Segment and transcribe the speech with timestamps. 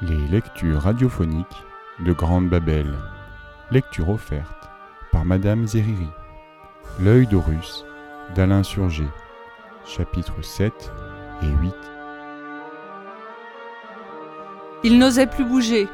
[0.00, 1.64] Les lectures radiophoniques
[1.98, 2.86] de Grande Babel.
[3.72, 4.70] Lecture offerte
[5.10, 6.06] par Madame Zeriri.
[7.00, 7.84] L'œil d'Horus
[8.36, 9.02] d'Alain Surgé.
[9.84, 10.92] Chapitres 7
[11.42, 11.74] et 8.
[14.84, 15.88] Il n'osait plus bouger,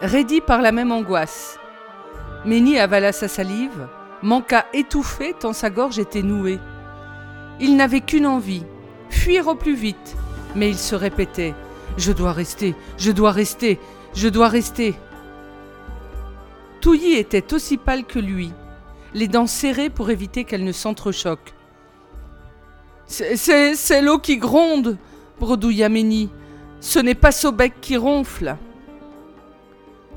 [0.00, 1.58] raidi par la même angoisse.
[2.46, 3.88] Méni avala sa salive,
[4.22, 6.60] manqua étouffé tant sa gorge était nouée.
[7.60, 8.64] Il n'avait qu'une envie,
[9.10, 10.16] fuir au plus vite,
[10.56, 11.54] mais il se répétait
[11.98, 13.80] Je dois rester, je dois rester,
[14.14, 14.94] je dois rester.
[16.80, 18.52] Touilly était aussi pâle que lui,
[19.14, 21.54] les dents serrées pour éviter qu'elle ne s'entrechoquent.
[23.06, 24.96] C'est l'eau qui gronde,
[25.40, 26.30] bredouilla Méni.
[26.78, 28.56] Ce n'est pas Sobek qui ronfle.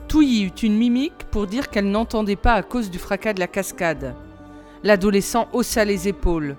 [0.08, 3.48] Touilly eut une mimique pour dire qu'elle n'entendait pas à cause du fracas de la
[3.48, 4.16] cascade.
[4.84, 6.58] L'adolescent haussa les épaules.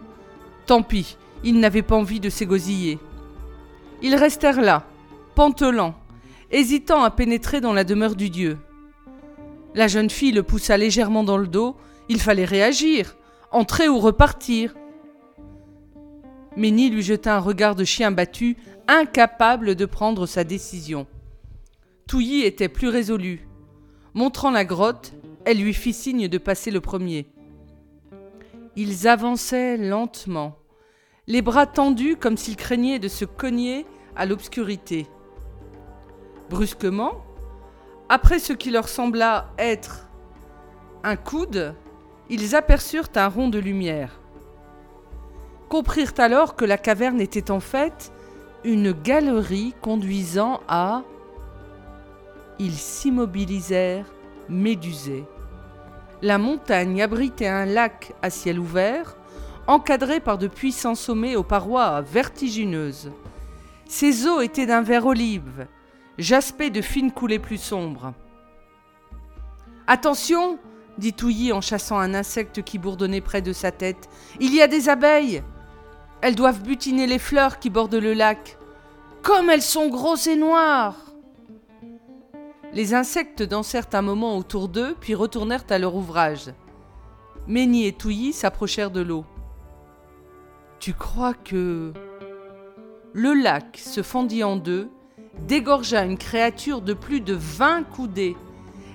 [0.67, 2.99] Tant pis, il n'avait pas envie de s'égosiller.
[4.01, 4.85] Ils restèrent là,
[5.35, 5.95] pantelants,
[6.51, 8.59] hésitant à pénétrer dans la demeure du dieu.
[9.75, 11.77] La jeune fille le poussa légèrement dans le dos.
[12.09, 13.17] Il fallait réagir,
[13.51, 14.75] entrer ou repartir.
[16.57, 21.07] Ménie lui jeta un regard de chien battu, incapable de prendre sa décision.
[22.07, 23.49] Touilly était plus résolu.
[24.13, 25.15] Montrant la grotte,
[25.47, 27.27] elle lui fit signe de passer le premier.
[28.77, 30.57] Ils avançaient lentement,
[31.27, 35.07] les bras tendus comme s'ils craignaient de se cogner à l'obscurité.
[36.53, 37.25] Brusquement,
[38.11, 40.07] après ce qui leur sembla être
[41.03, 41.75] un coude,
[42.29, 44.21] ils aperçurent un rond de lumière.
[45.71, 48.13] Comprirent alors que la caverne était en fait
[48.65, 51.05] une galerie conduisant à...
[52.59, 54.13] Ils s'immobilisèrent,
[54.51, 55.25] médusés.
[56.21, 59.17] La montagne abritait un lac à ciel ouvert,
[59.67, 63.11] encadré par de puissants sommets aux parois vertigineuses.
[63.89, 65.67] Ses eaux étaient d'un vert olive,
[66.19, 68.15] jaspées de fines coulées plus sombres.
[69.87, 70.59] Attention
[70.99, 74.09] dit Touilly en chassant un insecte qui bourdonnait près de sa tête.
[74.41, 75.43] Il y a des abeilles
[76.21, 78.59] Elles doivent butiner les fleurs qui bordent le lac.
[79.23, 80.97] Comme elles sont grosses et noires
[82.73, 86.53] Les insectes dansèrent un moment autour d'eux, puis retournèrent à leur ouvrage.
[87.47, 89.25] Méni et Touilly s'approchèrent de l'eau.
[90.79, 91.93] Tu crois que...
[93.15, 94.91] Le lac se fendit en deux,
[95.41, 98.37] dégorgea une créature de plus de vingt coudées,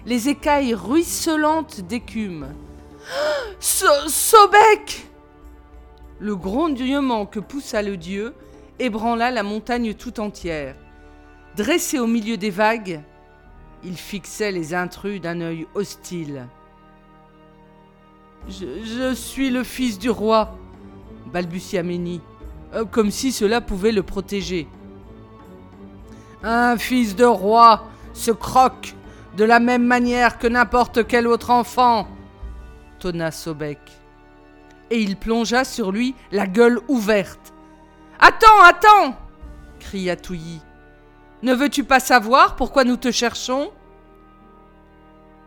[0.05, 2.47] les écailles ruisselantes d'écume.
[3.59, 5.07] Sobek
[6.19, 8.33] Le grondement que poussa le dieu
[8.79, 10.75] ébranla la montagne tout entière.
[11.55, 13.01] Dressé au milieu des vagues,
[13.83, 16.47] il fixait les intrus d'un œil hostile.
[18.47, 20.57] Je, je, suis le fils du roi,
[21.33, 22.21] balbutia Méni,
[22.73, 24.67] euh, comme si cela pouvait le protéger.
[26.43, 28.95] Un fils de roi se croque
[29.35, 32.07] de la même manière que n'importe quel autre enfant,
[32.99, 33.79] tonna Sobek.
[34.89, 37.53] Et il plongea sur lui la gueule ouverte.
[38.19, 39.15] Attends, attends
[39.79, 40.61] cria Touilly.
[41.43, 43.71] Ne veux-tu pas savoir pourquoi nous te cherchons?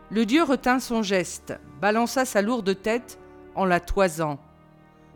[0.09, 3.19] Le dieu retint son geste, balança sa lourde tête
[3.55, 4.39] en la toisant.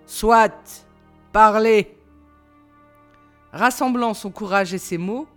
[0.06, 0.86] Soit,
[1.32, 1.98] parlez.
[3.52, 5.28] Rassemblant son courage et ses mots,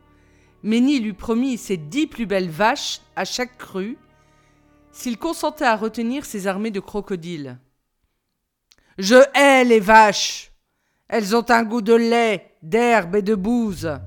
[0.63, 3.97] Méni lui promit ses dix plus belles vaches à chaque crue,
[4.93, 7.59] s'il consentait à retenir ses armées de crocodiles.
[8.99, 10.51] Je hais les vaches.
[11.09, 13.99] Elles ont un goût de lait, d'herbe et de bouse.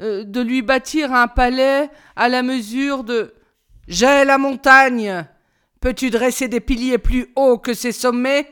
[0.00, 3.34] Euh, de lui bâtir un palais à la mesure de.
[3.88, 5.26] J'ai la montagne.
[5.80, 8.50] Peux-tu dresser des piliers plus hauts que ces sommets?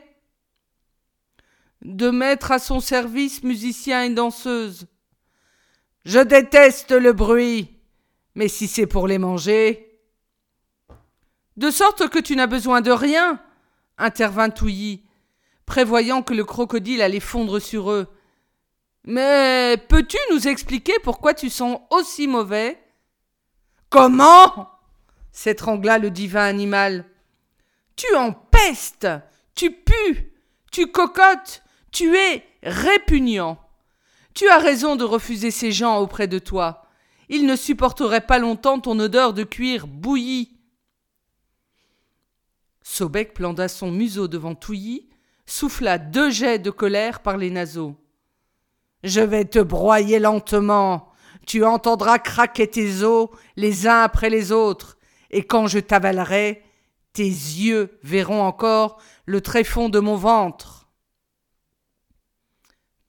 [1.81, 4.85] De mettre à son service musiciens et danseuses
[6.05, 7.77] je déteste le bruit.
[8.35, 9.99] Mais si c'est pour les manger.
[11.57, 13.39] De sorte que tu n'as besoin de rien,
[13.97, 15.03] intervint Touilly,
[15.65, 18.07] prévoyant que le crocodile allait fondre sur eux.
[19.05, 22.81] Mais peux-tu nous expliquer pourquoi tu sens aussi mauvais?
[23.89, 24.69] Comment?
[25.31, 27.05] s'étrangla le divin animal.
[27.95, 29.07] Tu empestes,
[29.55, 30.31] tu pues,
[30.71, 33.57] tu cocottes, tu es répugnant.
[34.33, 36.85] Tu as raison de refuser ces gens auprès de toi.
[37.29, 40.57] Ils ne supporteraient pas longtemps ton odeur de cuir bouilli.
[42.83, 45.09] Sobek planta son museau devant Touilly,
[45.45, 47.95] souffla deux jets de colère par les naseaux.
[49.03, 51.09] Je vais te broyer lentement.
[51.47, 54.97] Tu entendras craquer tes os les uns après les autres,
[55.29, 56.63] et quand je t'avalerai,
[57.13, 60.80] tes yeux verront encore le tréfonds de mon ventre.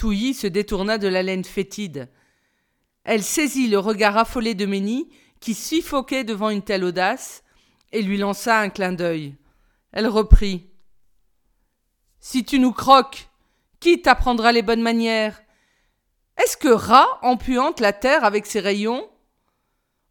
[0.03, 2.09] Se détourna de la laine fétide.
[3.05, 5.09] Elle saisit le regard affolé de Ménie,
[5.39, 7.45] qui suffoquait devant une telle audace,
[7.93, 9.37] et lui lança un clin d'œil.
[9.93, 10.71] Elle reprit.
[12.19, 13.29] Si tu nous croques,
[13.79, 15.41] qui t'apprendra les bonnes manières?
[16.37, 19.09] Est-ce que Ra empuante la terre avec ses rayons?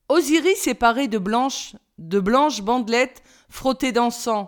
[0.08, 4.48] Osiris séparé de blanches, de blanches bandelettes frottées d'encens,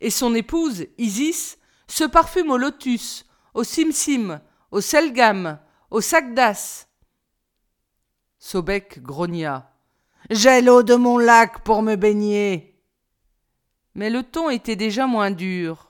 [0.00, 4.40] et son épouse, Isis, se parfume au lotus, au simsim,
[4.70, 5.58] au selgam,
[5.90, 6.86] au sagdas.
[8.38, 9.72] Sobek grogna.
[10.30, 12.80] J'ai l'eau de mon lac pour me baigner.
[13.94, 15.88] Mais le ton était déjà moins dur.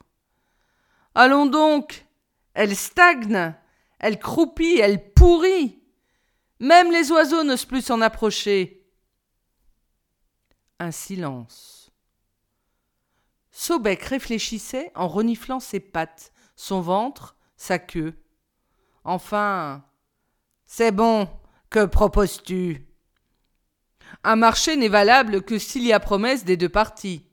[1.14, 2.06] Allons donc.
[2.54, 3.54] Elle stagne,
[3.98, 5.82] elle croupit, elle pourrit.
[6.58, 8.86] Même les oiseaux n'osent plus s'en approcher.
[10.78, 11.92] Un silence.
[13.50, 18.14] Sobek réfléchissait en reniflant ses pattes, son ventre, sa queue.
[19.04, 19.84] Enfin.
[20.66, 21.28] C'est bon.
[21.70, 22.86] Que proposes-tu?
[24.24, 27.24] Un marché n'est valable que s'il y a promesse des deux parties.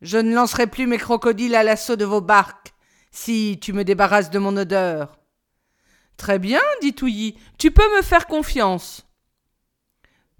[0.00, 2.72] Je ne lancerai plus mes crocodiles à l'assaut de vos barques,
[3.10, 5.18] si tu me débarrasses de mon odeur.
[6.16, 9.06] Très bien, dit Touilly, tu peux me faire confiance.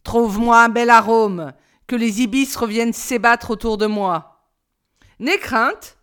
[0.02, 1.52] Trouve-moi un bel arôme,
[1.86, 4.50] que les ibis reviennent s'ébattre autour de moi.
[5.18, 5.98] N'aie crainte.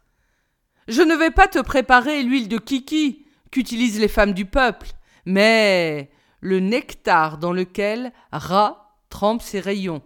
[0.88, 4.88] Je ne vais pas te préparer l'huile de kiki qu'utilisent les femmes du peuple,
[5.26, 10.02] mais le nectar dans lequel Ra trempe ses rayons.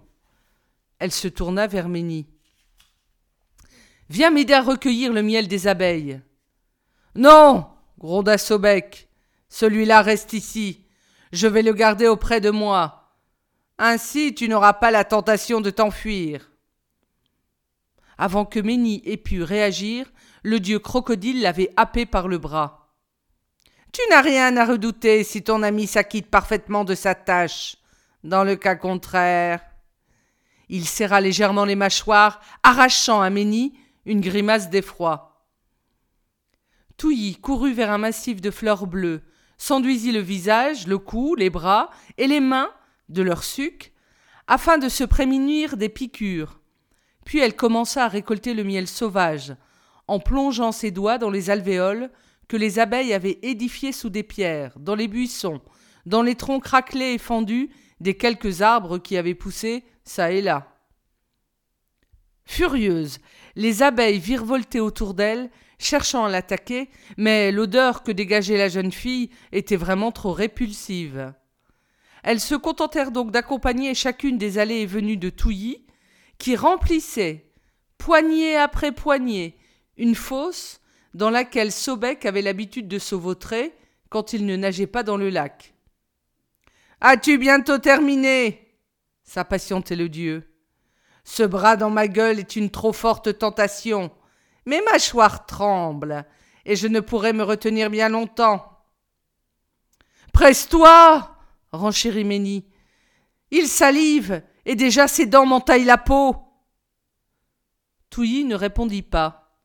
[1.00, 2.28] Elle se tourna vers Ménie.
[4.10, 6.22] Viens m'aider à recueillir le miel des abeilles.
[7.16, 7.68] Non
[7.98, 9.08] gronda Sobek.
[9.50, 10.86] Celui-là reste ici.
[11.32, 13.16] Je vais le garder auprès de moi.
[13.78, 16.51] Ainsi tu n'auras pas la tentation de t'enfuir.
[18.22, 20.06] Avant que Ménie ait pu réagir,
[20.44, 22.94] le dieu crocodile l'avait happé par le bras.
[23.92, 27.78] Tu n'as rien à redouter si ton ami s'acquitte parfaitement de sa tâche.
[28.24, 29.62] Dans le cas contraire.
[30.70, 33.74] Il serra légèrement les mâchoires, arrachant à Ménie
[34.06, 35.44] une grimace d'effroi.
[36.98, 39.24] Touilly courut vers un massif de fleurs bleues,
[39.58, 41.90] s'enduisit le visage, le cou, les bras
[42.20, 42.70] et les mains
[43.10, 43.94] de leur suc,
[44.46, 46.61] afin de se prémunir des piqûres.
[47.32, 49.56] Puis elle commença à récolter le miel sauvage,
[50.10, 52.10] en plongeant ses doigts dans les alvéoles
[52.50, 55.62] que les abeilles avaient édifiés sous des pierres, dans les buissons,
[56.06, 57.70] dans les troncs craquelés et fendus
[58.02, 60.76] des quelques arbres qui avaient poussé çà et là.
[62.44, 63.20] Furieuse,
[63.56, 65.50] les abeilles virevoltaient autour d'elle,
[65.80, 71.34] cherchant à l'attaquer, mais l'odeur que dégageait la jeune fille était vraiment trop répulsive.
[72.24, 75.86] Elles se contentèrent donc d'accompagner chacune des allées et venues de Touilly,
[76.42, 77.46] qui remplissait,
[78.00, 79.60] poignée après poignée,
[79.96, 80.82] une fosse
[81.14, 83.76] dans laquelle Sobek avait l'habitude de se vautrer
[84.10, 85.76] quand il ne nageait pas dans le lac.
[87.00, 88.76] As-tu bientôt terminé?
[89.24, 90.52] s'impatientait le dieu.
[91.24, 94.10] Ce bras dans ma gueule est une trop forte tentation.
[94.66, 96.26] Mes mâchoires tremblent,
[96.66, 98.80] et je ne pourrai me retenir bien longtemps.
[100.34, 101.38] Presse-toi
[101.72, 102.66] renchérit Ménie.
[103.52, 106.36] Il salive, et déjà ses dents m'entaillent la peau.
[108.10, 109.58] Touilly ne répondit pas.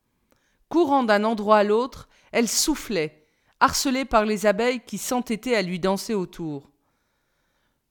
[0.68, 3.26] Courant d'un endroit à l'autre, elle soufflait,
[3.60, 6.70] harcelée par les abeilles qui s'entêtaient à lui danser autour.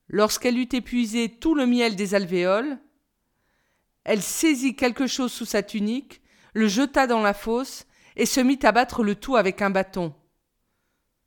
[0.08, 2.78] Lorsqu'elle eut épuisé tout le miel des alvéoles,
[4.04, 6.20] elle saisit quelque chose sous sa tunique,
[6.52, 10.14] le jeta dans la fosse et se mit à battre le tout avec un bâton.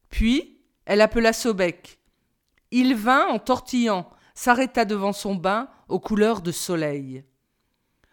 [0.10, 2.00] Puis elle appela Sobek.
[2.72, 4.10] Il vint en tortillant,
[4.40, 7.26] s'arrêta devant son bain aux couleurs de soleil.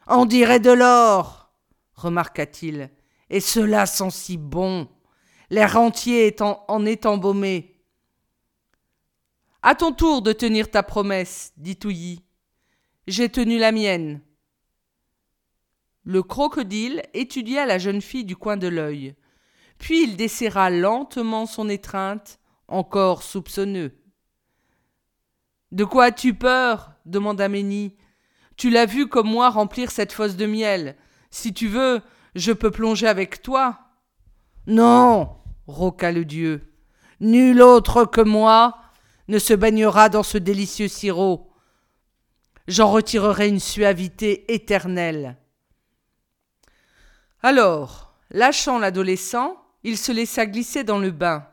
[0.08, 1.52] On dirait de l'or,
[1.94, 2.90] remarqua-t-il,
[3.30, 4.88] et cela sent si bon.
[5.50, 7.80] L'air entier en est embaumé.
[9.62, 12.24] À ton tour de tenir ta promesse, dit Touilly.
[13.06, 14.20] J'ai tenu la mienne.
[16.02, 19.14] Le crocodile étudia la jeune fille du coin de l'œil.
[19.78, 23.96] Puis il desserra lentement son étreinte, encore soupçonneux.
[25.72, 26.92] De quoi as-tu peur?
[27.04, 27.96] demanda Ménie.
[28.56, 30.96] Tu l'as vu comme moi remplir cette fosse de miel.
[31.30, 32.00] Si tu veux,
[32.34, 33.78] je peux plonger avec toi.
[34.66, 36.72] Non, roqua le dieu.
[37.20, 38.78] Nul autre que moi
[39.28, 41.50] ne se baignera dans ce délicieux sirop.
[42.68, 45.36] J'en retirerai une suavité éternelle.
[47.42, 51.46] Alors, lâchant l'adolescent, il se laissa glisser dans le bain.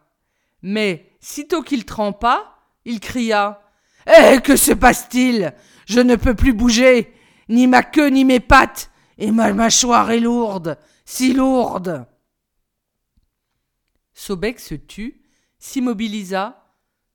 [0.61, 2.55] Mais, sitôt qu'il trempa,
[2.85, 3.62] il cria
[4.07, 5.53] Eh, que se passe-t-il?
[5.85, 7.13] Je ne peux plus bouger,
[7.49, 12.05] ni ma queue, ni mes pattes, et ma mâchoire est lourde, si lourde.
[14.13, 15.21] Sobek se tut,
[15.59, 16.63] s'immobilisa,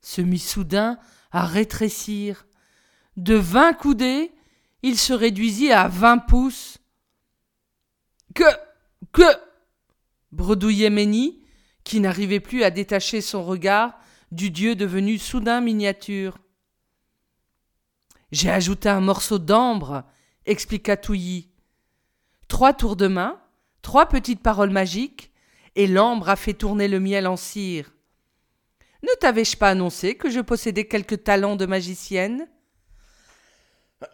[0.01, 0.97] se mit soudain
[1.31, 2.45] à rétrécir.
[3.17, 4.31] De vingt coudées,
[4.83, 6.77] il se réduisit à vingt pouces.
[8.33, 8.43] Que.
[9.11, 9.23] que.
[10.31, 11.43] bredouillait Ménie,
[11.83, 13.97] qui n'arrivait plus à détacher son regard
[14.31, 16.37] du dieu devenu soudain miniature.
[18.31, 20.03] J'ai ajouté un morceau d'ambre,
[20.45, 21.49] expliqua Touilly.
[22.47, 23.41] Trois tours de main,
[23.81, 25.31] trois petites paroles magiques,
[25.75, 27.91] et l'ambre a fait tourner le miel en cire.
[29.01, 32.47] Ne t'avais-je pas annoncé que je possédais quelques talents de magicienne?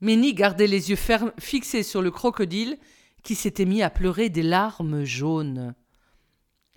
[0.00, 0.98] Ménie gardait les yeux
[1.38, 2.78] fixés sur le crocodile
[3.22, 5.74] qui s'était mis à pleurer des larmes jaunes.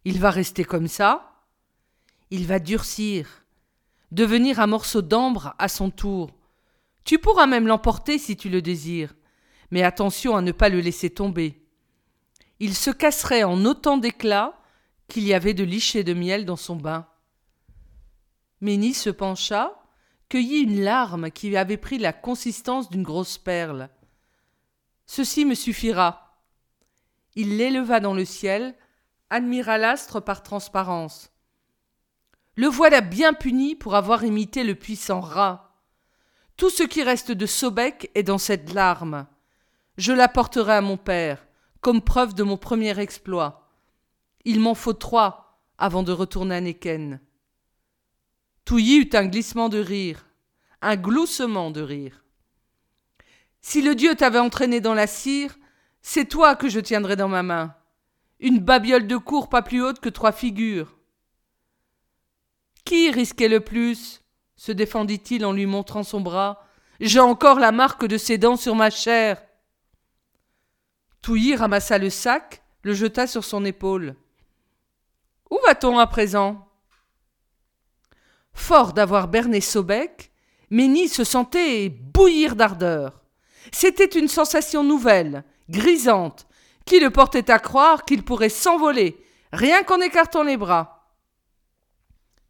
[0.05, 1.43] Il va rester comme ça
[2.29, 3.45] Il va durcir,
[4.11, 6.31] devenir un morceau d'ambre à son tour.
[7.03, 9.15] Tu pourras même l'emporter si tu le désires,
[9.71, 11.63] mais attention à ne pas le laisser tomber.
[12.59, 14.59] Il se casserait en autant d'éclats
[15.07, 17.07] qu'il y avait de lichés de miel dans son bain.
[18.61, 19.73] Ménie se pencha,
[20.29, 23.89] cueillit une larme qui avait pris la consistance d'une grosse perle.
[25.05, 26.41] Ceci me suffira.
[27.35, 28.75] Il l'éleva dans le ciel,
[29.29, 31.31] admira l'astre par transparence.
[32.57, 35.75] Le voilà bien puni pour avoir imité le puissant rat.
[36.57, 39.27] Tout ce qui reste de Sobek est dans cette larme.
[39.97, 41.45] Je l'apporterai à mon père,
[41.81, 43.69] comme preuve de mon premier exploit.
[44.43, 47.19] Il m'en faut trois avant de retourner à Neken.
[48.65, 50.25] Touilly eut un glissement de rire,
[50.81, 52.23] un gloussement de rire.
[53.61, 55.55] Si le dieu t'avait entraîné dans la cire,
[56.01, 57.75] c'est toi que je tiendrais dans ma main.
[58.39, 60.96] Une babiole de cour pas plus haute que trois figures.
[62.87, 64.21] Qui risquait le plus?
[64.55, 66.63] se défendit-il en lui montrant son bras?
[67.01, 69.43] J'ai encore la marque de ses dents sur ma chair.
[71.21, 74.15] Touilly ramassa le sac, le jeta sur son épaule.
[75.51, 76.65] Où va-t-on à présent?
[78.53, 80.31] Fort d'avoir berné Sobek,
[80.69, 83.21] Ménie se sentait bouillir d'ardeur.
[83.73, 86.47] C'était une sensation nouvelle, grisante,
[86.85, 90.96] qui le portait à croire qu'il pourrait s'envoler, rien qu'en écartant les bras.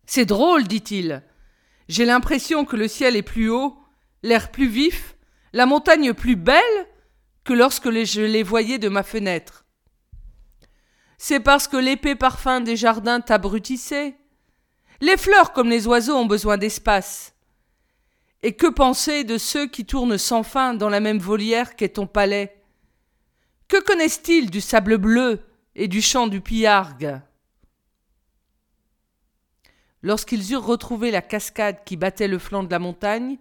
[0.07, 1.21] C'est drôle, dit-il.
[1.89, 3.77] J'ai l'impression que le ciel est plus haut,
[4.23, 5.15] l'air plus vif,
[5.53, 6.87] la montagne plus belle
[7.43, 9.65] que lorsque je les voyais de ma fenêtre.
[11.17, 14.15] C'est parce que l'épais parfum des jardins t'abrutissait.
[15.01, 17.33] Les fleurs comme les oiseaux ont besoin d'espace.
[18.43, 22.07] Et que penser de ceux qui tournent sans fin dans la même volière qu'est ton
[22.07, 22.63] palais?
[23.67, 25.41] Que connaissent-ils du sable bleu
[25.75, 27.19] et du chant du pillargue?
[30.03, 33.37] Lorsqu'ils eurent retrouvé la cascade qui battait le flanc de la montagne,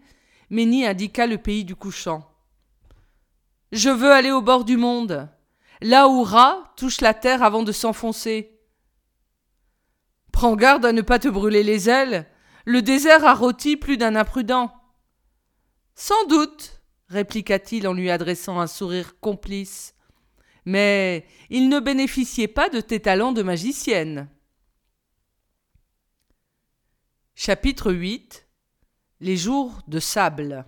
[0.50, 2.30] Ménie indiqua le pays du couchant.
[3.72, 5.28] Je veux aller au bord du monde
[5.80, 8.58] là où Ra touche la terre avant de s'enfoncer.
[10.32, 12.26] Prends garde à ne pas te brûler les ailes.
[12.64, 14.72] Le désert a rôti plus d'un imprudent.
[15.94, 19.94] Sans doute, répliqua-t-il en lui adressant un sourire complice.
[20.64, 24.28] Mais il ne bénéficiait pas de tes talents de magicienne.
[27.38, 28.46] Chapitre 8
[29.20, 30.64] Les jours de sable.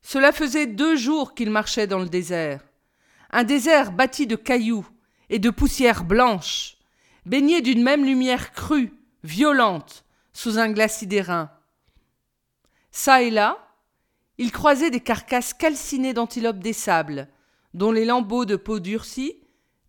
[0.00, 2.64] Cela faisait deux jours qu'il marchait dans le désert.
[3.30, 4.88] Un désert bâti de cailloux
[5.28, 6.78] et de poussière blanche,
[7.26, 11.50] baigné d'une même lumière crue, violente, sous un glacis d'airain.
[12.90, 13.58] Ça et là,
[14.38, 17.28] il croisait des carcasses calcinées d'antilopes des sables,
[17.74, 19.42] dont les lambeaux de peau durcie,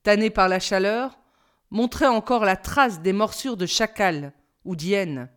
[0.04, 1.18] tannés par la chaleur,
[1.74, 4.32] montraient encore la trace des morsures de chacal
[4.64, 5.28] ou d'hyène.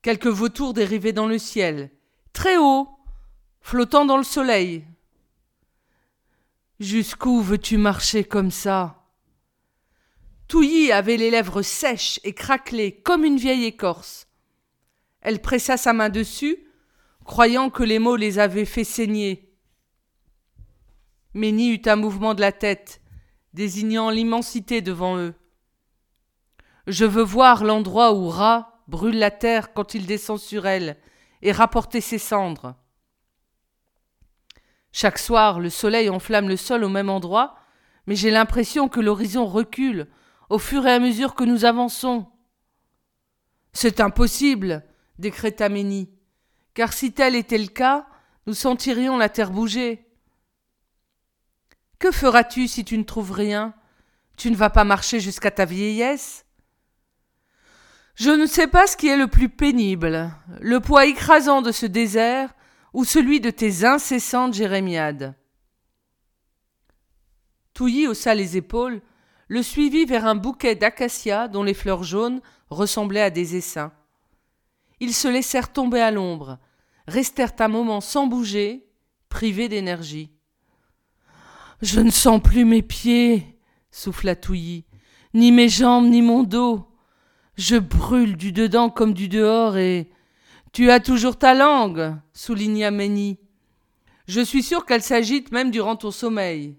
[0.00, 1.90] Quelques vautours dérivaient dans le ciel,
[2.32, 2.88] très haut,
[3.60, 4.86] flottant dans le soleil.
[6.80, 9.04] Jusqu'où veux-tu marcher comme ça?
[10.48, 14.26] Touilly avait les lèvres sèches et craquelées comme une vieille écorce.
[15.20, 16.56] Elle pressa sa main dessus,
[17.24, 19.54] croyant que les mots les avaient fait saigner.
[21.34, 23.02] Ménie eut un mouvement de la tête,
[23.54, 25.34] désignant l'immensité devant eux.
[26.86, 30.98] Je veux voir l'endroit où Ra brûle la terre quand il descend sur elle,
[31.40, 32.74] et rapporter ses cendres.
[34.92, 37.56] Chaque soir, le soleil enflamme le sol au même endroit,
[38.06, 40.08] mais j'ai l'impression que l'horizon recule
[40.50, 42.26] au fur et à mesure que nous avançons.
[43.72, 44.84] C'est impossible,
[45.18, 46.10] décréta Ménie,
[46.74, 48.06] car si tel était le cas,
[48.46, 50.06] nous sentirions la terre bouger.
[51.98, 53.74] Que feras-tu si tu ne trouves rien?
[54.36, 56.44] Tu ne vas pas marcher jusqu'à ta vieillesse?
[58.16, 61.86] Je ne sais pas ce qui est le plus pénible, le poids écrasant de ce
[61.86, 62.54] désert
[62.92, 65.34] ou celui de tes incessantes jérémiades.
[67.74, 69.02] Touilly haussa les épaules,
[69.48, 73.92] le suivit vers un bouquet d'acacias dont les fleurs jaunes ressemblaient à des essaims.
[75.00, 76.58] Ils se laissèrent tomber à l'ombre,
[77.08, 78.88] restèrent un moment sans bouger,
[79.28, 80.30] privés d'énergie.
[81.82, 83.58] Je ne sens plus mes pieds,
[83.90, 84.84] souffla Touilly,
[85.34, 86.86] ni mes jambes, ni mon dos.
[87.56, 90.10] Je brûle du dedans comme du dehors et.
[90.72, 93.38] Tu as toujours ta langue, souligna Ménie.
[94.26, 96.76] Je suis sûr qu'elle s'agite même durant ton sommeil.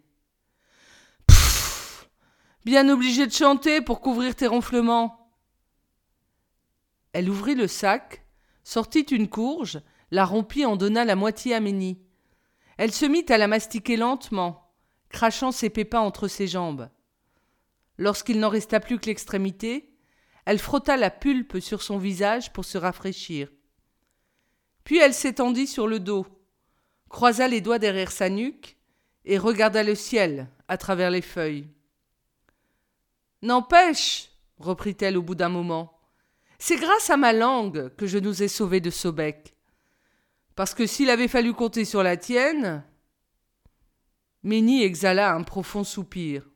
[1.27, 2.09] Pfff
[2.65, 5.31] Bien obligé de chanter pour couvrir tes ronflements.
[7.13, 8.25] Elle ouvrit le sac,
[8.65, 9.79] sortit une courge,
[10.11, 12.01] la rompit en donna la moitié à Ménie.
[12.77, 14.64] Elle se mit à la mastiquer lentement,
[15.15, 16.89] crachant ses pépins entre ses jambes.
[17.98, 19.95] Lorsqu'il n'en resta plus que l'extrémité,
[20.43, 23.50] elle frotta la pulpe sur son visage pour se rafraîchir.
[24.84, 26.27] Puis elle s'étendit sur le dos,
[27.07, 28.75] croisa les doigts derrière sa nuque
[29.24, 31.69] et regarda le ciel à travers les feuilles.
[33.41, 35.98] N'empêche, reprit-elle au bout d'un moment,
[36.60, 39.55] c'est grâce à ma langue que je nous ai sauvés de Sobek.
[40.55, 42.84] Parce que s'il avait fallu compter sur la tienne.
[44.45, 46.47] Ménie exhala un profond soupir.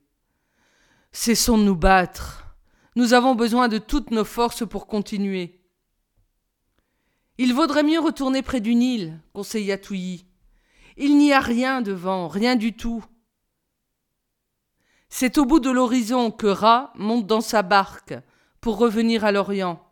[1.11, 2.55] Cessons de nous battre.
[2.95, 5.59] Nous avons besoin de toutes nos forces pour continuer.
[7.39, 10.27] Il vaudrait mieux retourner près du Nil, conseilla Touilly.
[10.97, 13.03] Il n'y a rien devant, rien du tout.
[15.09, 18.13] C'est au bout de l'horizon que Ra monte dans sa barque
[18.61, 19.83] pour revenir à l'Orient.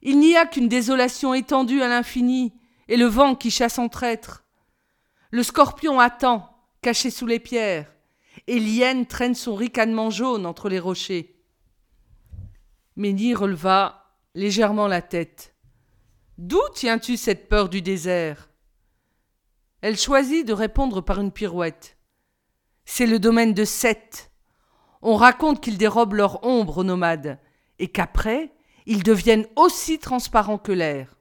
[0.00, 2.54] Il n'y a qu'une désolation étendue à l'infini
[2.88, 4.46] et le vent qui chasse en traître.
[5.30, 6.51] Le scorpion attend,
[6.82, 7.92] caché sous les pierres,
[8.46, 11.36] et l'hyène traîne son ricanement jaune entre les rochers.
[12.96, 15.54] Ménie releva légèrement la tête.
[16.38, 18.50] D'où tiens-tu cette peur du désert?
[19.80, 21.96] Elle choisit de répondre par une pirouette.
[22.84, 24.30] C'est le domaine de Seth.
[25.02, 27.38] On raconte qu'ils dérobent leur ombre aux nomades,
[27.78, 28.52] et qu'après,
[28.86, 31.16] ils deviennent aussi transparents que l'air.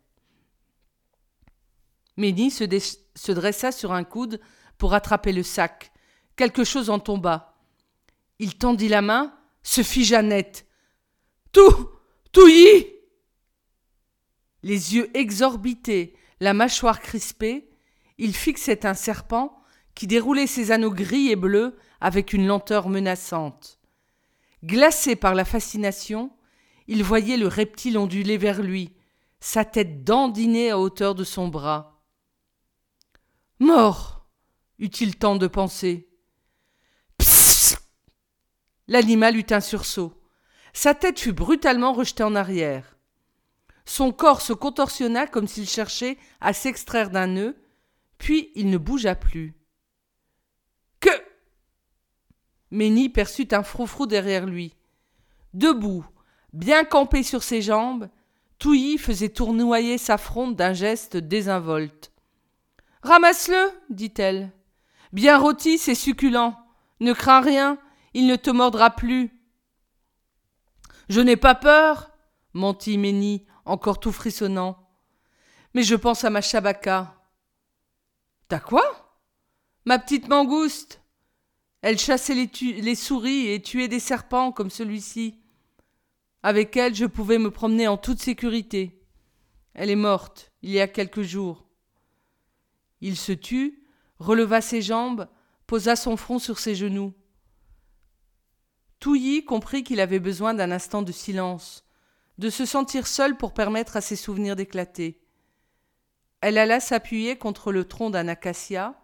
[2.17, 2.65] Ménie se,
[3.15, 4.39] se, dressa sur un coude
[4.81, 5.91] pour attraper le sac.
[6.35, 7.53] Quelque chose en tomba.
[8.39, 10.65] Il tendit la main, se figea net.
[11.51, 11.91] Tout
[12.31, 12.87] Touilly
[14.63, 17.69] Les yeux exorbités, la mâchoire crispée,
[18.17, 19.61] il fixait un serpent
[19.93, 23.79] qui déroulait ses anneaux gris et bleus avec une lenteur menaçante.
[24.65, 26.31] Glacé par la fascination,
[26.87, 28.95] il voyait le reptile onduler vers lui,
[29.41, 32.01] sa tête dandinée à hauteur de son bras.
[33.59, 34.20] Mort
[34.81, 36.09] eut-il temps de penser?
[38.87, 40.13] L'animal eut un sursaut.
[40.73, 42.97] Sa tête fut brutalement rejetée en arrière.
[43.85, 47.55] Son corps se contorsionna comme s'il cherchait à s'extraire d'un nœud,
[48.17, 49.53] puis il ne bougea plus.
[50.99, 51.09] Que
[52.71, 54.75] Ménie perçut un froufrou derrière lui.
[55.53, 56.05] Debout,
[56.53, 58.09] bien campé sur ses jambes,
[58.59, 62.11] Touilly faisait tournoyer sa fronde d'un geste désinvolte.
[63.03, 64.51] Ramasse-le, dit-elle.
[65.13, 66.56] Bien rôti, c'est succulent.
[67.00, 67.78] Ne crains rien,
[68.13, 69.32] il ne te mordra plus.
[71.10, 72.12] Je n'ai pas peur,
[72.54, 74.89] mentit Ménie, encore tout frissonnant.
[75.74, 77.17] Mais je pense à ma chabaka.
[78.47, 78.84] T'as quoi?
[79.86, 81.02] Ma petite mangouste.
[81.82, 82.50] Elle chassait les,
[82.82, 85.39] les souris et tuait des serpents comme celui-ci.
[86.43, 89.02] Avec elle, je pouvais me promener en toute sécurité.
[89.74, 91.67] Elle est morte, il y a quelques jours.
[93.00, 93.80] Il se tut,
[94.21, 95.27] releva ses jambes,
[95.65, 97.13] posa son front sur ses genoux.
[98.99, 101.86] Touilly comprit qu'il avait besoin d'un instant de silence,
[102.38, 105.19] de se sentir seul pour permettre à ses souvenirs d'éclater.
[106.39, 108.95] Elle alla s'appuyer contre le tronc d'un acacia,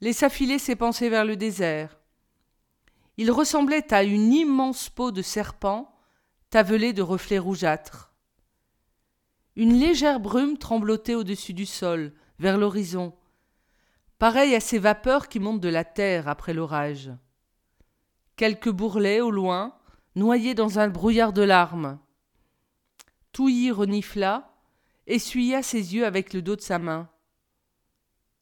[0.00, 2.00] laissa filer ses pensées vers le désert.
[3.16, 5.96] Il ressemblait à une immense peau de serpent
[6.50, 8.12] tavelée de reflets rougeâtres.
[9.54, 13.14] Une légère brume tremblotait au-dessus du sol, vers l'horizon,
[14.24, 17.12] pareille à ces vapeurs qui montent de la terre après l'orage.
[18.36, 19.78] Quelques bourrelets au loin,
[20.14, 21.98] noyés dans un brouillard de larmes.
[23.32, 24.50] Touilly renifla,
[25.06, 27.10] essuya ses yeux avec le dos de sa main.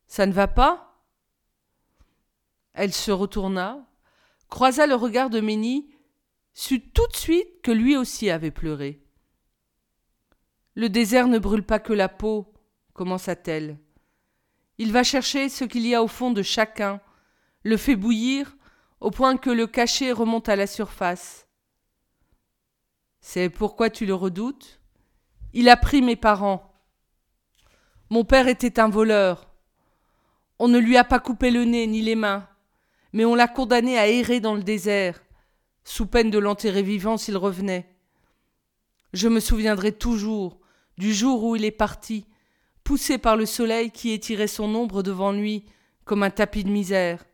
[0.07, 1.03] Ça ne va pas?
[2.75, 3.85] Elle se retourna,
[4.49, 5.93] croisa le regard de Ménie
[6.55, 9.05] sut tout de suite que lui aussi avait pleuré.
[10.77, 12.55] Le désert ne brûle pas que la peau,
[12.93, 13.81] commença-t-elle.
[14.79, 17.01] Il va chercher ce qu'il y a au fond de chacun,
[17.63, 18.57] le fait bouillir
[19.01, 21.49] au point que le cachet remonte à la surface.
[23.21, 24.81] C'est pourquoi tu le redoutes
[25.53, 26.73] Il a pris mes parents.
[28.11, 29.49] Mon père était un voleur.
[30.59, 32.49] On ne lui a pas coupé le nez ni les mains,
[33.13, 35.23] mais on l'a condamné à errer dans le désert,
[35.85, 37.89] sous peine de l'enterrer vivant s'il revenait.
[39.13, 40.61] Je me souviendrai toujours
[40.97, 42.27] du jour où il est parti,
[42.85, 45.65] poussé par le soleil qui étirait son ombre devant lui
[46.05, 47.25] comme un tapis de misère.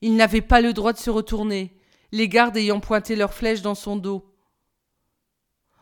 [0.00, 1.76] Il n'avait pas le droit de se retourner,
[2.10, 4.34] les gardes ayant pointé leurs flèches dans son dos.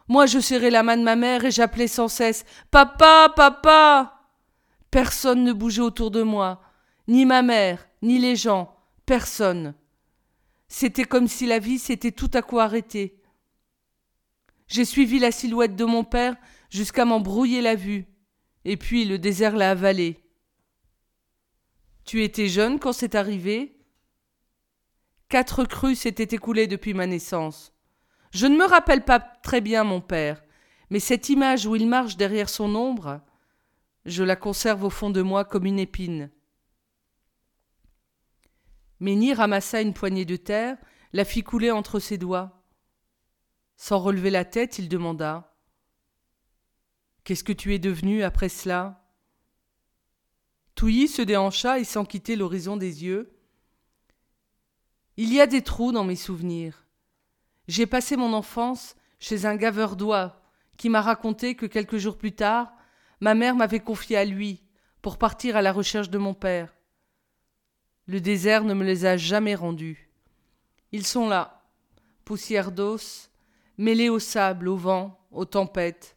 [0.09, 4.29] Moi je serrais la main de ma mère et j'appelais sans cesse Papa, papa.
[4.90, 6.61] Personne ne bougeait autour de moi,
[7.07, 8.76] ni ma mère, ni les gens,
[9.07, 9.74] personne.
[10.66, 13.20] C'était comme si la vie s'était tout à coup arrêtée.
[14.66, 16.37] J'ai suivi la silhouette de mon père
[16.70, 18.07] jusqu'à m'en brouiller la vue,
[18.64, 20.22] et puis le désert l'a avalé.
[22.04, 23.78] Tu étais jeune quand c'est arrivé?
[25.28, 27.72] Quatre crues s'étaient écoulées depuis ma naissance.
[28.32, 30.42] Je ne me rappelle pas très bien mon père,
[30.90, 33.20] mais cette image où il marche derrière son ombre,
[34.06, 36.30] je la conserve au fond de moi comme une épine.
[38.98, 40.76] Ménie ramassa une poignée de terre,
[41.12, 42.64] la fit couler entre ses doigts.
[43.76, 45.49] Sans relever la tête, il demanda
[47.30, 49.04] Qu'est-ce que tu es devenu après cela?
[50.74, 53.38] Touilly se déhancha et sans quitter l'horizon des yeux.
[55.16, 56.88] Il y a des trous dans mes souvenirs.
[57.68, 60.42] J'ai passé mon enfance chez un gaveur d'oie
[60.76, 62.72] qui m'a raconté que quelques jours plus tard,
[63.20, 64.64] ma mère m'avait confié à lui
[65.00, 66.74] pour partir à la recherche de mon père.
[68.06, 70.10] Le désert ne me les a jamais rendus.
[70.90, 71.62] Ils sont là,
[72.24, 73.30] poussière d'os,
[73.78, 76.16] mêlés au sable, au vent, aux tempêtes.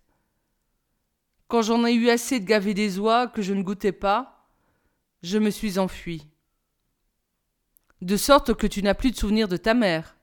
[1.53, 4.49] Quand j'en ai eu assez de gaver des oies que je ne goûtais pas,
[5.21, 6.27] je me suis enfui.
[8.01, 10.17] De sorte que tu n'as plus de souvenir de ta mère.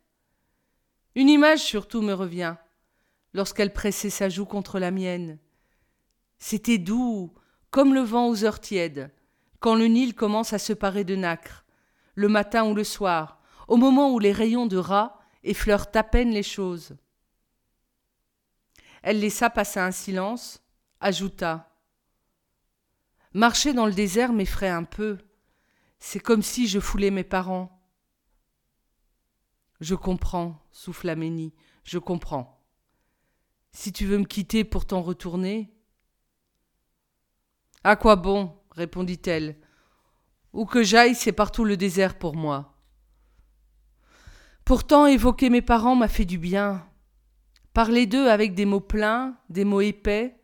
[1.14, 2.57] Une image surtout me revient,
[3.33, 5.38] lorsqu'elle pressait sa joue contre la mienne.
[6.40, 7.33] C'était doux,
[7.71, 9.12] comme le vent aux heures tièdes,
[9.61, 11.64] quand le Nil commence à se parer de nacre,
[12.16, 16.33] le matin ou le soir, au moment où les rayons de rat effleurent à peine
[16.33, 16.97] les choses.
[19.05, 20.61] Elle laissa passer un silence,
[21.01, 21.71] ajouta
[23.33, 25.19] Marcher dans le désert m'effraie un peu.
[25.99, 27.81] C'est comme si je foulais mes parents.
[29.81, 32.63] Je comprends, souffla Ménie, je comprends.
[33.73, 35.73] Si tu veux me quitter pour t'en retourner.
[37.85, 39.59] À quoi bon répondit-elle.
[40.53, 42.77] Où que j'aille, c'est partout le désert pour moi.
[44.65, 46.87] Pourtant, évoquer mes parents m'a fait du bien.
[47.73, 50.39] Parler d'eux avec des mots pleins, des mots épais,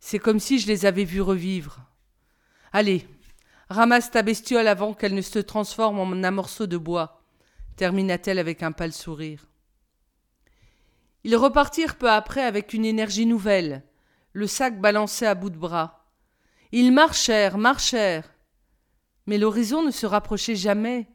[0.00, 1.80] c'est comme si je les avais vus revivre.
[2.72, 3.06] Allez,
[3.68, 7.22] ramasse ta bestiole avant qu'elle ne se transforme en un morceau de bois,
[7.76, 9.46] termina-t-elle avec un pâle sourire.
[11.24, 13.84] Ils repartirent peu après avec une énergie nouvelle,
[14.32, 16.06] le sac balancé à bout de bras.
[16.72, 18.32] Ils marchèrent, marchèrent.
[19.26, 21.08] Mais l'horizon ne se rapprochait jamais,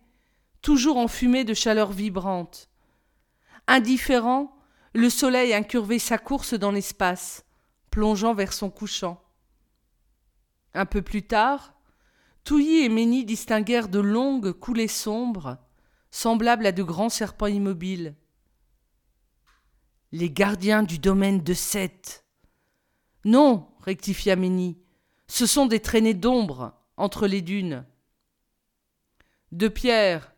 [0.62, 2.70] toujours enfumé de chaleur vibrante.
[3.68, 4.56] Indifférent,
[4.94, 7.46] le soleil incurvait sa course dans l'espace,
[7.94, 9.24] plongeant vers son couchant.
[10.74, 11.76] Un peu plus tard,
[12.44, 15.60] Touilly et Ménie distinguèrent de longues coulées sombres,
[16.10, 18.16] semblables à de grands serpents immobiles.
[20.12, 22.26] Les gardiens du domaine de Seth.
[23.26, 24.80] Non, rectifia Ménie,
[25.28, 27.86] ce sont des traînées d'ombre entre les dunes.
[29.52, 30.34] De pierre,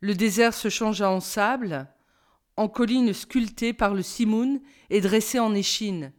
[0.00, 1.88] le désert se changea en sable,
[2.58, 6.12] en collines sculptées par le simoun et dressées en échine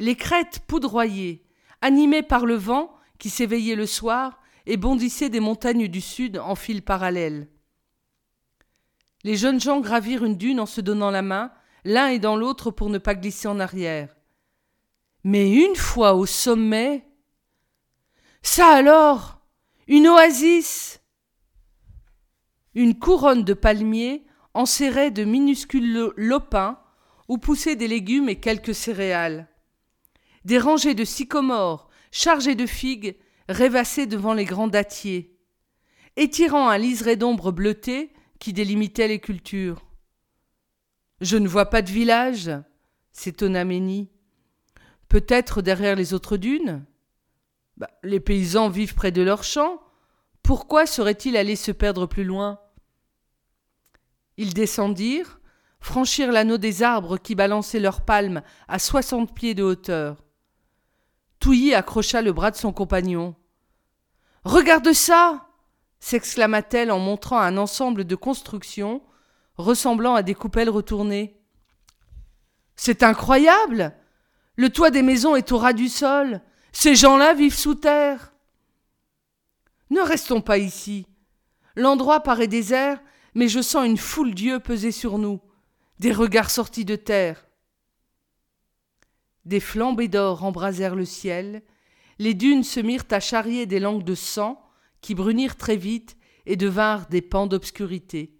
[0.00, 1.44] les crêtes poudroyées,
[1.82, 6.54] animées par le vent qui s'éveillait le soir et bondissait des montagnes du sud en
[6.54, 7.48] fil parallèle.
[9.22, 11.52] Les jeunes gens gravirent une dune en se donnant la main,
[11.84, 14.16] l'un et dans l'autre pour ne pas glisser en arrière.
[15.22, 17.06] Mais une fois au sommet.
[18.40, 19.42] Ça alors
[19.86, 21.02] Une oasis
[22.74, 26.80] Une couronne de palmiers enserrait de minuscules lopins
[27.28, 29.50] où poussaient des légumes et quelques céréales.
[30.44, 33.16] Des rangées de sycomores chargées de figues
[33.48, 35.36] rêvassaient devant les grands dattiers,
[36.16, 39.84] étirant un liseré d'ombre bleutée qui délimitait les cultures.
[41.20, 42.50] Je ne vois pas de village,
[43.12, 44.10] s'étonna Ménie.
[45.08, 46.84] Peut-être derrière les autres dunes?
[47.76, 49.82] Bah, Les paysans vivent près de leurs champs.
[50.42, 52.60] Pourquoi seraient-ils allés se perdre plus loin?
[54.38, 55.40] Ils descendirent,
[55.80, 60.24] franchirent l'anneau des arbres qui balançaient leurs palmes à soixante pieds de hauteur.
[61.40, 63.34] Touilly accrocha le bras de son compagnon.
[64.44, 65.46] Regarde ça
[65.98, 69.02] s'exclama-t-elle en montrant un ensemble de constructions
[69.56, 71.38] ressemblant à des coupelles retournées.
[72.76, 73.94] C'est incroyable
[74.56, 76.40] Le toit des maisons est au ras du sol.
[76.72, 78.32] Ces gens-là vivent sous terre.
[79.90, 81.06] Ne restons pas ici.
[81.76, 83.00] L'endroit paraît désert,
[83.34, 85.40] mais je sens une foule d'yeux peser sur nous,
[85.98, 87.46] des regards sortis de terre.
[89.44, 91.62] Des flambées d'or embrasèrent le ciel,
[92.18, 94.62] les dunes se mirent à charrier des langues de sang
[95.00, 98.36] qui brunirent très vite et devinrent des pans d'obscurité.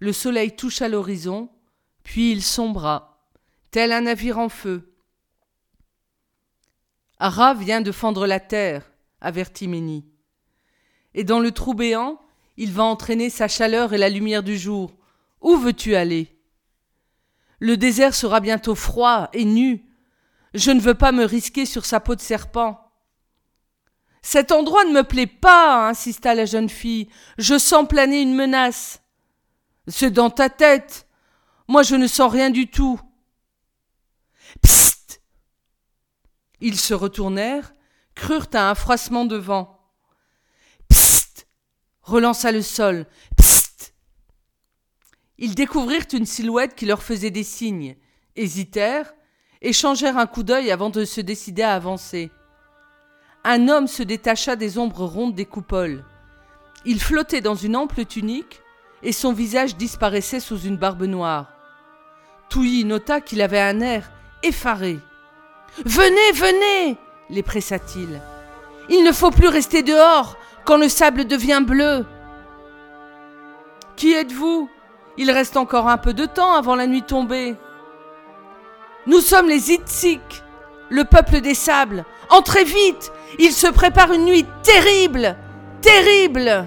[0.00, 1.48] Le soleil toucha l'horizon,
[2.02, 3.28] puis il sombra,
[3.70, 4.92] tel un navire en feu.
[7.18, 10.04] Ara vient de fendre la terre, avertit Ménie.
[11.14, 12.20] Et dans le trou béant,
[12.56, 14.96] il va entraîner sa chaleur et la lumière du jour.
[15.40, 16.36] Où veux-tu aller?
[17.60, 19.84] Le désert sera bientôt froid et nu.
[20.54, 22.78] Je ne veux pas me risquer sur sa peau de serpent.
[24.22, 27.08] Cet endroit ne me plaît pas, insista la jeune fille.
[27.38, 29.02] Je sens planer une menace.
[29.88, 31.08] C'est dans ta tête.
[31.68, 33.00] Moi je ne sens rien du tout.
[34.62, 35.22] Psst
[36.60, 37.74] Ils se retournèrent,
[38.14, 39.80] crurent à un froissement de vent.
[40.88, 41.48] Psst
[42.02, 43.06] relança le sol.
[43.36, 43.94] Psst
[45.38, 47.96] Ils découvrirent une silhouette qui leur faisait des signes,
[48.36, 49.12] hésitèrent,
[49.62, 52.30] échangèrent un coup d'œil avant de se décider à avancer.
[53.44, 56.04] Un homme se détacha des ombres rondes des coupoles.
[56.84, 58.60] Il flottait dans une ample tunique,
[59.02, 61.46] et son visage disparaissait sous une barbe noire.
[62.48, 64.10] Touilly nota qu'il avait un air
[64.42, 64.98] effaré.
[65.84, 66.98] Venez, venez
[67.30, 68.20] les pressa-t-il.
[68.90, 72.04] Il ne faut plus rester dehors quand le sable devient bleu.
[73.96, 74.68] Qui êtes-vous?
[75.16, 77.56] Il reste encore un peu de temps avant la nuit tombée.
[79.06, 80.20] Nous sommes les Itzik,
[80.88, 82.04] le peuple des sables.
[82.30, 83.10] Entrez vite
[83.40, 85.36] Il se prépare une nuit terrible
[85.80, 86.66] Terrible